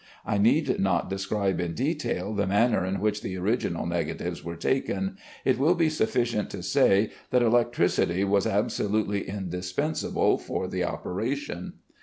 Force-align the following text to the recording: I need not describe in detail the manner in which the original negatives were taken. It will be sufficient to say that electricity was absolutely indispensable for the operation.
I 0.25 0.39
need 0.39 0.79
not 0.79 1.11
describe 1.11 1.59
in 1.59 1.75
detail 1.75 2.33
the 2.33 2.47
manner 2.47 2.83
in 2.83 3.01
which 3.01 3.21
the 3.21 3.37
original 3.37 3.85
negatives 3.85 4.43
were 4.43 4.55
taken. 4.55 5.17
It 5.45 5.59
will 5.59 5.75
be 5.75 5.89
sufficient 5.91 6.49
to 6.49 6.63
say 6.63 7.11
that 7.29 7.43
electricity 7.43 8.23
was 8.23 8.47
absolutely 8.47 9.29
indispensable 9.29 10.39
for 10.39 10.67
the 10.67 10.83
operation. 10.83 11.73